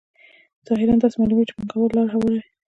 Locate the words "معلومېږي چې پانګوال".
1.19-1.91